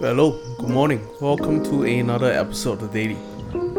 [0.00, 1.04] Hello, good morning.
[1.20, 3.18] Welcome to another episode of the Daily.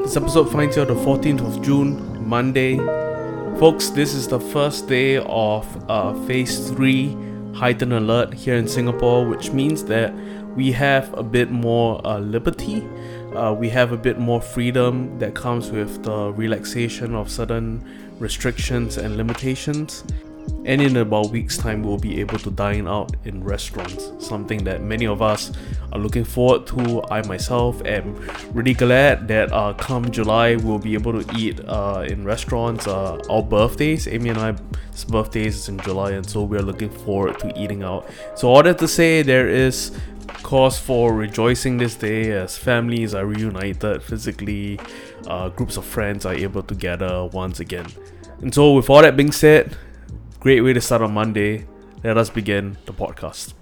[0.03, 2.75] This episode finds you on the 14th of June, Monday.
[3.57, 7.15] Folks, this is the first day of uh, Phase 3
[7.53, 10.13] heightened alert here in Singapore, which means that
[10.57, 12.85] we have a bit more uh, liberty.
[13.33, 17.81] Uh, we have a bit more freedom that comes with the relaxation of certain
[18.19, 20.03] restrictions and limitations
[20.65, 24.11] and in about week's time we'll be able to dine out in restaurants.
[24.19, 25.51] Something that many of us
[25.91, 28.15] are looking forward to i myself am
[28.53, 32.87] really glad that uh, come july we'll be able to eat uh, in restaurants.
[32.87, 37.39] Uh, our birthdays amy and i's birthdays is in july and so we're looking forward
[37.39, 38.07] to eating out.
[38.35, 39.91] So all that to say there is
[40.43, 44.79] cause for rejoicing this day as families are reunited physically
[45.27, 47.87] uh, groups of friends are able to gather once again.
[48.41, 49.75] And so with all that being said
[50.41, 51.67] Great way to start on Monday.
[52.01, 53.53] Let us begin the podcast.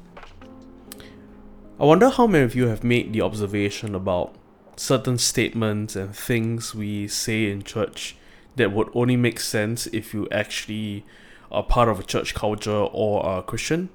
[1.79, 4.35] I wonder how many of you have made the observation about
[4.75, 8.15] certain statements and things we say in church
[8.57, 11.03] that would only make sense if you actually
[11.51, 13.89] are part of a church culture or are a Christian.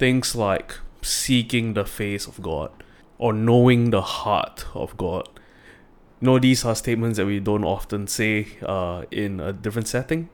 [0.00, 2.72] Things like seeking the face of God
[3.18, 5.28] or knowing the heart of God.
[6.20, 10.28] You know, these are statements that we don't often say uh, in a different setting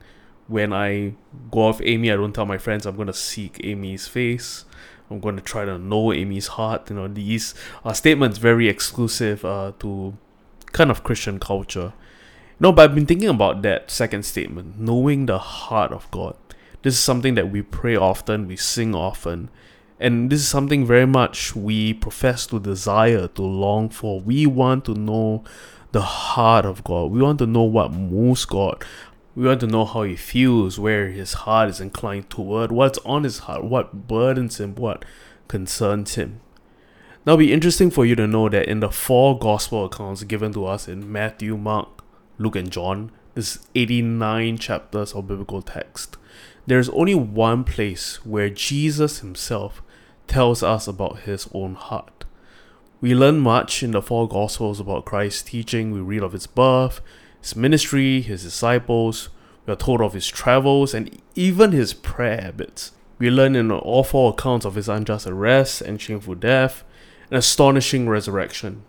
[0.47, 1.13] when I
[1.51, 4.65] go off Amy, I don't tell my friends I'm gonna seek Amy's face.
[5.09, 6.89] I'm to try to know Amy's heart.
[6.89, 7.53] You know, these
[7.85, 10.17] are statements very exclusive uh, to
[10.71, 11.93] kind of Christian culture.
[12.59, 16.35] No, but I've been thinking about that second statement, knowing the heart of God.
[16.81, 19.49] This is something that we pray often, we sing often,
[19.99, 24.19] and this is something very much we profess to desire, to long for.
[24.19, 25.43] We want to know
[25.93, 27.11] the heart of God.
[27.11, 28.83] We want to know what moves God,
[29.35, 33.23] we want to know how he feels, where his heart is inclined toward, what's on
[33.23, 35.03] his heart, what burdens him, what
[35.47, 36.39] concerns him.
[37.25, 40.53] Now, it'll be interesting for you to know that in the four gospel accounts given
[40.53, 42.03] to us in Matthew, Mark,
[42.37, 46.17] Luke, and John, this 89 chapters of biblical text,
[46.67, 49.81] there's only one place where Jesus himself
[50.27, 52.25] tells us about his own heart.
[53.01, 55.91] We learn much in the four gospels about Christ's teaching.
[55.91, 57.01] We read of his birth,
[57.43, 59.27] his ministry, his disciples.
[59.65, 62.93] We are told of his travels and even his prayer habits.
[63.19, 66.85] We learn in all four accounts of his unjust arrest and shameful death
[67.29, 68.83] and astonishing resurrection.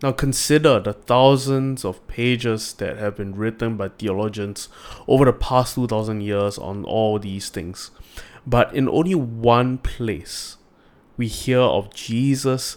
[0.00, 4.68] Now consider the thousands of pages that have been written by theologians
[5.08, 7.90] over the past 2000 years on all these things.
[8.46, 10.56] But in only one place,
[11.16, 12.76] we hear of Jesus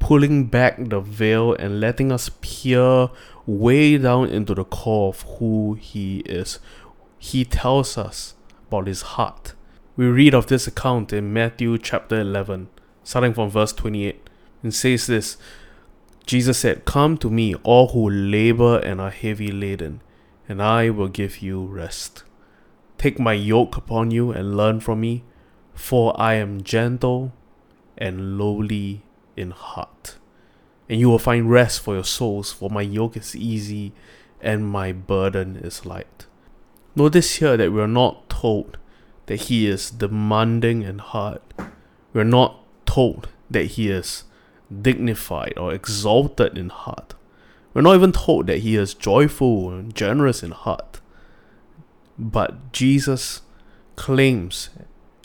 [0.00, 3.10] pulling back the veil and letting us peer
[3.46, 6.58] way down into the core of who he is.
[7.18, 8.34] He tells us
[8.68, 9.54] about his heart.
[9.96, 12.68] We read of this account in Matthew chapter 11,
[13.04, 14.28] starting from verse 28,
[14.62, 15.38] and says this
[16.26, 20.02] Jesus said, Come to me, all who labor and are heavy laden,
[20.48, 22.24] and I will give you rest.
[22.98, 25.22] Take my yoke upon you and learn from me,
[25.72, 27.32] for I am gentle
[27.96, 29.02] and lowly
[29.36, 30.16] in heart
[30.88, 33.92] and you will find rest for your souls, for my yoke is easy
[34.40, 36.26] and my burden is light.
[36.94, 38.78] Notice here that we are not told
[39.26, 41.40] that he is demanding and hard.
[42.12, 44.24] We are not told that he is
[44.82, 47.14] dignified or exalted in heart.
[47.74, 51.00] We're not even told that he is joyful and generous in heart.
[52.18, 53.42] But Jesus
[53.96, 54.70] claims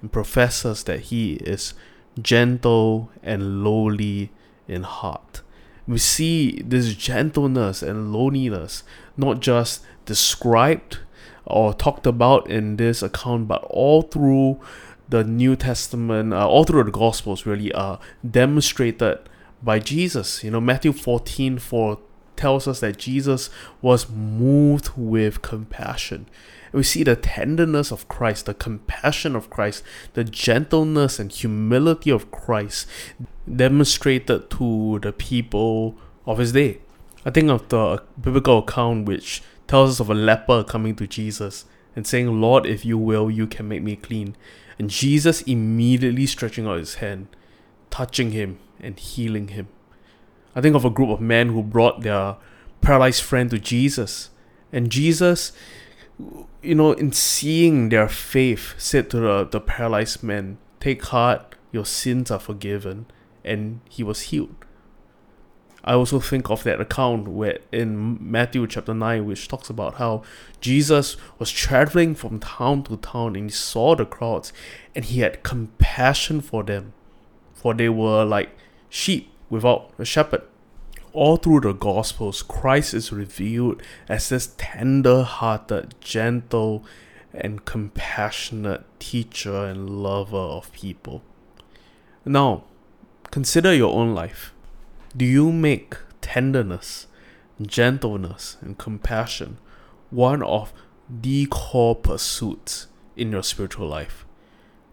[0.02, 1.74] and professes that he is
[2.22, 4.32] gentle and lowly
[4.68, 5.42] in heart
[5.88, 8.84] we see this gentleness and lowliness
[9.18, 11.00] not just described
[11.46, 14.60] or talked about in this account, but all through
[15.10, 18.00] the New Testament, uh, all through the Gospels, really are
[18.30, 19.20] demonstrated
[19.62, 20.44] by Jesus.
[20.44, 22.00] You know, Matthew 14 4
[22.36, 23.50] tells us that Jesus
[23.82, 26.28] was moved with compassion.
[26.72, 32.32] We see the tenderness of Christ, the compassion of Christ, the gentleness and humility of
[32.32, 32.88] Christ
[33.56, 35.96] demonstrated to the people
[36.26, 36.80] of his day.
[37.26, 41.08] I think of the uh, biblical account which tells us of a leper coming to
[41.08, 41.66] Jesus
[41.96, 44.36] and saying, Lord, if you will, you can make me clean.
[44.80, 47.28] And Jesus immediately stretching out his hand,
[47.90, 49.68] touching him and healing him.
[50.56, 52.38] I think of a group of men who brought their
[52.82, 54.30] paralyzed friend to Jesus.
[54.74, 55.52] And Jesus,
[56.62, 61.86] you know, in seeing their faith, said to the, the paralyzed man, Take heart, your
[61.86, 63.06] sins are forgiven
[63.44, 64.66] and he was healed.
[65.84, 70.22] I also think of that account where in Matthew chapter 9, which talks about how
[70.60, 74.54] Jesus was traveling from town to town and he saw the crowds
[74.94, 76.94] and he had compassion for them,
[77.54, 78.52] for they were like
[78.90, 80.44] sheep without a shepherd.
[81.14, 86.86] All through the Gospels, Christ is revealed as this tender hearted, gentle,
[87.34, 91.24] and compassionate teacher and lover of people.
[92.24, 92.66] Now,
[93.32, 94.54] consider your own life.
[95.16, 97.08] Do you make tenderness,
[97.62, 99.58] gentleness, and compassion
[100.10, 100.74] one of
[101.10, 104.26] the core pursuits in your spiritual life?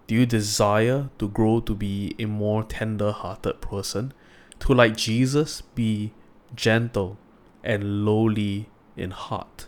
[0.06, 4.14] Do you desire to grow to be a more tender hearted person?
[4.61, 6.12] To, like Jesus, be
[6.55, 7.19] gentle
[7.62, 9.67] and lowly in heart?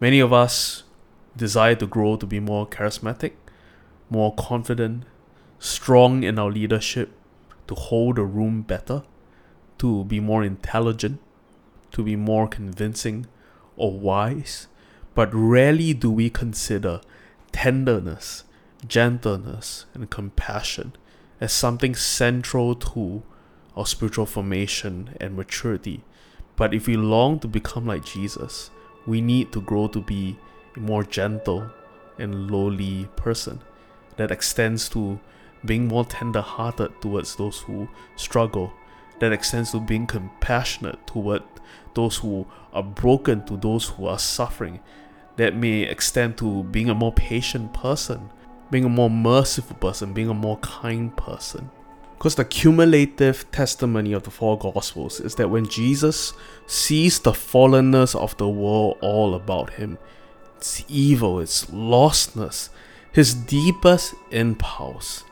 [0.00, 0.84] Many of us
[1.36, 3.32] desire to grow to be more charismatic,
[4.10, 5.04] more confident,
[5.58, 7.10] strong in our leadership,
[7.68, 9.02] to hold a room better,
[9.78, 11.20] to be more intelligent,
[11.92, 13.26] to be more convincing
[13.76, 14.66] or wise,
[15.14, 17.00] but rarely do we consider
[17.52, 18.44] tenderness,
[18.86, 20.92] gentleness, and compassion
[21.40, 23.22] as something central to
[23.76, 26.02] our spiritual formation and maturity.
[26.56, 28.70] But if we long to become like Jesus,
[29.06, 30.36] we need to grow to be
[30.76, 31.70] a more gentle
[32.18, 33.60] and lowly person
[34.16, 35.20] that extends to
[35.64, 38.72] being more tender hearted towards those who struggle,
[39.18, 41.42] that extends to being compassionate toward
[41.94, 44.80] those who are broken, to those who are suffering,
[45.36, 48.30] that may extend to being a more patient person,
[48.70, 51.70] being a more merciful person, being a more kind person.
[52.16, 56.32] Because the cumulative testimony of the four Gospels is that when Jesus
[56.66, 59.98] sees the fallenness of the world all about him,
[60.56, 62.70] its evil, its lostness,
[63.12, 65.22] his deepest impulse,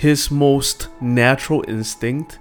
[0.00, 2.38] his most natural instinct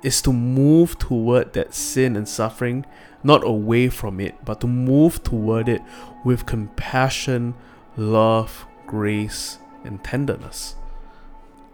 [0.00, 2.86] is to move toward that sin and suffering,
[3.24, 5.82] not away from it, but to move toward it
[6.24, 7.52] with compassion,
[7.96, 10.76] love, grace, and tenderness.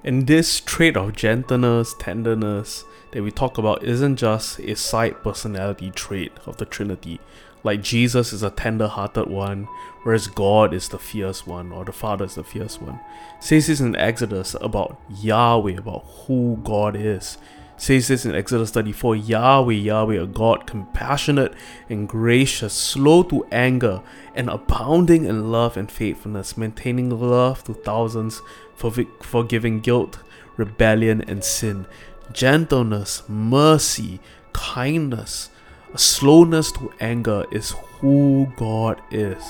[0.03, 5.91] And this trait of gentleness, tenderness that we talk about isn't just a side personality
[5.91, 7.21] trait of the Trinity.
[7.67, 9.65] Like Jesus is a tender hearted one,
[10.05, 13.01] whereas God is the fierce one, or the Father is the fierce one.
[13.41, 17.39] says this in Exodus about Yahweh, about who God is.
[17.77, 21.55] says this in Exodus 34 Yahweh, Yahweh, a God compassionate
[21.89, 24.01] and gracious, slow to anger,
[24.37, 28.43] and abounding in love and faithfulness, maintaining love to thousands,
[28.77, 30.21] forgiving guilt,
[30.57, 31.85] rebellion, and sin,
[32.33, 34.21] gentleness, mercy,
[34.53, 35.51] kindness,
[35.99, 39.43] slowness to anger is who God is.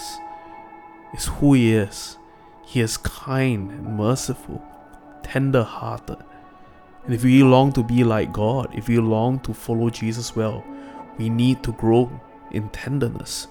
[1.14, 2.18] Is who He is.
[2.64, 4.62] He is kind and merciful,
[5.22, 6.18] tender hearted.
[7.04, 10.64] And if we long to be like God, if we long to follow Jesus well,
[11.18, 12.10] we need to grow
[12.50, 13.46] in tenderness,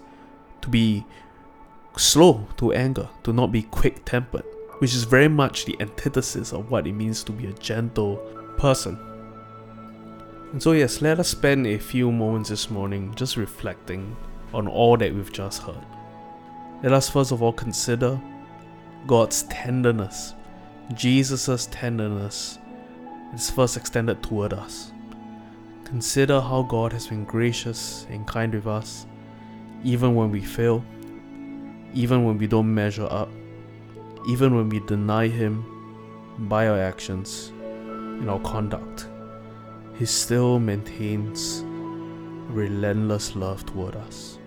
[0.62, 1.06] to be
[1.96, 4.44] slow to anger, to not be quick tempered,
[4.80, 8.18] which is very much the antithesis of what it means to be a gentle
[8.58, 9.00] person.
[10.56, 14.16] And so, yes, let us spend a few moments this morning just reflecting
[14.54, 15.86] on all that we've just heard.
[16.82, 18.18] Let us first of all consider
[19.06, 20.34] God's tenderness,
[20.94, 22.58] Jesus' tenderness
[23.34, 24.94] is first extended toward us.
[25.84, 29.06] Consider how God has been gracious and kind with us,
[29.84, 30.86] even when we fail,
[31.94, 33.30] even when we don't measure up,
[34.30, 35.66] even when we deny Him
[36.48, 39.10] by our actions and our conduct.
[39.98, 41.64] He still maintains
[42.50, 44.40] relentless love toward us.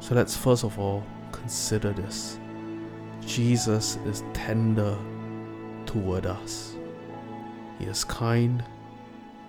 [0.00, 2.38] So let's first of all consider this
[3.24, 4.98] Jesus is tender
[5.86, 6.74] toward us.
[7.78, 8.64] He is kind,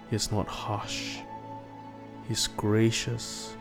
[0.10, 1.18] He is not harsh,
[2.28, 3.56] He is gracious,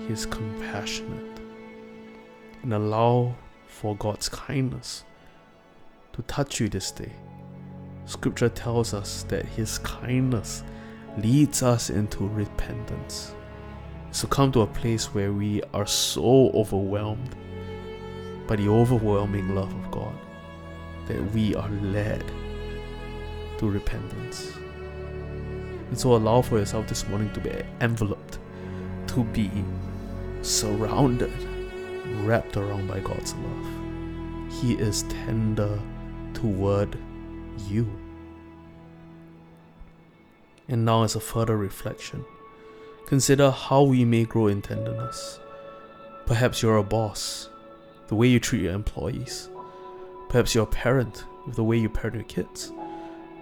[0.00, 1.38] He is compassionate.
[2.62, 3.36] And allow
[3.68, 5.04] for God's kindness
[6.14, 7.12] to touch you this day.
[8.06, 10.62] Scripture tells us that His kindness
[11.18, 13.34] leads us into repentance.
[14.12, 17.34] So come to a place where we are so overwhelmed
[18.46, 20.14] by the overwhelming love of God
[21.06, 22.24] that we are led
[23.58, 24.52] to repentance.
[25.88, 28.38] And so allow for yourself this morning to be enveloped,
[29.08, 29.50] to be
[30.42, 31.32] surrounded,
[32.24, 34.52] wrapped around by God's love.
[34.60, 35.80] He is tender
[36.34, 36.96] toward
[37.68, 37.90] you.
[40.68, 42.24] And now, as a further reflection,
[43.06, 45.38] consider how we may grow in tenderness.
[46.26, 47.48] Perhaps you're a boss,
[48.08, 49.48] the way you treat your employees.
[50.28, 52.72] Perhaps you're a parent, with the way you parent your kids.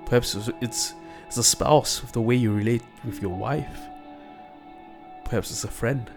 [0.04, 0.92] Perhaps it's,
[1.26, 3.80] it's a spouse, with the way you relate with your wife.
[5.24, 6.10] Perhaps it's a friend,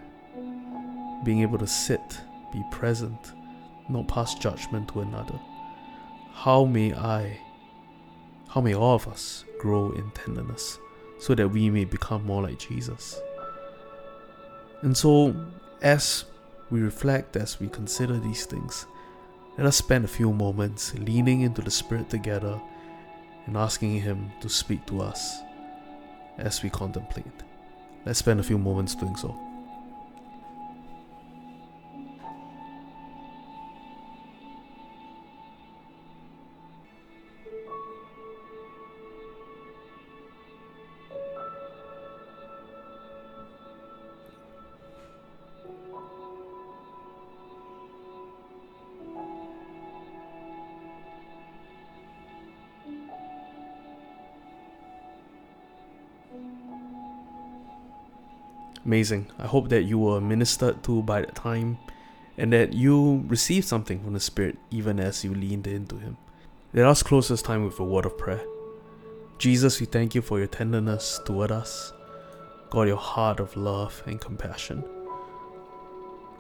[1.24, 2.20] being able to sit,
[2.52, 3.32] be present,
[3.88, 5.40] not pass judgment to another.
[6.34, 7.40] How may I
[8.58, 10.80] how may all of us grow in tenderness
[11.20, 13.22] so that we may become more like Jesus.
[14.82, 15.36] And so,
[15.84, 16.26] as
[16.72, 18.88] we reflect, as we consider these things,
[19.60, 22.60] let us spend a few moments leaning into the Spirit together
[23.46, 25.38] and asking Him to speak to us
[26.40, 27.44] as we contemplate.
[28.08, 29.47] Let's spend a few moments doing so.
[58.88, 59.30] Amazing.
[59.38, 61.78] I hope that you were ministered to by that time
[62.38, 66.16] and that you received something from the Spirit even as you leaned into Him.
[66.74, 68.46] Let us close this time with a word of prayer.
[69.40, 71.92] Jesus, we thank you for your tenderness toward us.
[72.70, 74.86] God, your heart of love and compassion.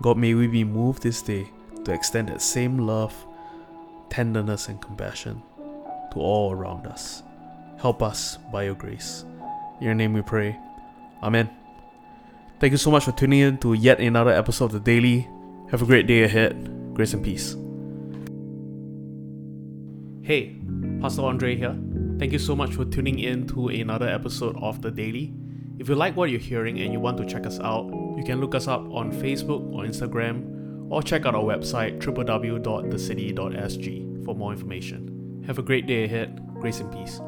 [0.01, 1.51] God, may we be moved this day
[1.84, 3.13] to extend that same love,
[4.10, 5.44] tenderness, and compassion
[6.13, 7.24] to all around us.
[7.77, 9.25] Help us by your grace.
[9.82, 10.58] In your name we pray.
[11.22, 11.50] Amen.
[12.60, 15.28] Thank you so much for tuning in to yet another episode of The Daily.
[15.70, 16.96] Have a great day ahead.
[16.96, 17.56] Grace and peace.
[20.24, 20.56] Hey,
[21.00, 21.78] Pastor Andre here.
[22.18, 25.36] Thank you so much for tuning in to another episode of The Daily.
[25.78, 27.86] If you like what you're hearing and you want to check us out,
[28.18, 34.26] you can look us up on Facebook or Instagram or check out our website www.thecity.sg
[34.26, 35.44] for more information.
[35.46, 36.42] Have a great day ahead.
[36.60, 37.22] Grace and peace.